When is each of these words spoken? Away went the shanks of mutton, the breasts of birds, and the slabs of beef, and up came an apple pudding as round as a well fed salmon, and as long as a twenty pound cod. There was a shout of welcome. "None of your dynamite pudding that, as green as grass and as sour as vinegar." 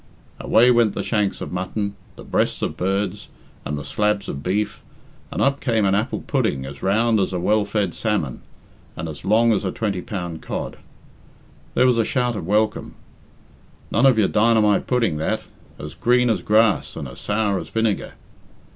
Away 0.39 0.71
went 0.71 0.95
the 0.95 1.03
shanks 1.03 1.41
of 1.41 1.51
mutton, 1.51 1.93
the 2.15 2.23
breasts 2.23 2.63
of 2.63 2.75
birds, 2.75 3.29
and 3.63 3.77
the 3.77 3.85
slabs 3.85 4.27
of 4.27 4.41
beef, 4.41 4.81
and 5.31 5.43
up 5.43 5.59
came 5.59 5.85
an 5.85 5.93
apple 5.93 6.21
pudding 6.21 6.65
as 6.65 6.81
round 6.81 7.19
as 7.19 7.33
a 7.33 7.39
well 7.39 7.65
fed 7.65 7.93
salmon, 7.93 8.41
and 8.97 9.07
as 9.07 9.23
long 9.23 9.53
as 9.53 9.63
a 9.63 9.69
twenty 9.71 10.01
pound 10.01 10.41
cod. 10.41 10.77
There 11.75 11.85
was 11.85 11.99
a 11.99 12.03
shout 12.03 12.35
of 12.35 12.47
welcome. 12.47 12.95
"None 13.91 14.07
of 14.07 14.17
your 14.17 14.27
dynamite 14.27 14.87
pudding 14.87 15.17
that, 15.17 15.43
as 15.77 15.93
green 15.93 16.31
as 16.31 16.41
grass 16.41 16.95
and 16.95 17.07
as 17.07 17.19
sour 17.19 17.59
as 17.59 17.69
vinegar." 17.69 18.13